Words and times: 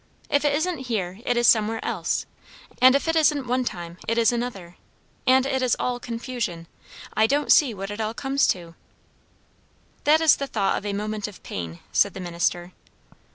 If 0.31 0.43
it 0.43 0.55
isn't 0.55 0.87
here, 0.87 1.19
it 1.27 1.37
is 1.37 1.45
somewhere 1.45 1.79
else; 1.85 2.25
and 2.81 2.95
if 2.95 3.07
it 3.07 3.15
isn't 3.15 3.45
one 3.45 3.63
time, 3.63 3.99
it 4.07 4.17
is 4.17 4.31
another; 4.31 4.75
and 5.27 5.45
it 5.45 5.61
is 5.61 5.75
all 5.79 5.99
confusion. 5.99 6.65
I 7.13 7.27
don't 7.27 7.51
see 7.53 7.75
what 7.75 7.91
it 7.91 8.01
all 8.01 8.15
comes 8.15 8.47
to." 8.47 8.73
"That 10.05 10.19
is 10.19 10.37
the 10.37 10.47
thought 10.47 10.75
of 10.75 10.87
a 10.87 10.93
moment 10.93 11.27
of 11.27 11.43
pain," 11.43 11.81
said 11.91 12.15
the 12.15 12.19
minister. 12.19 12.73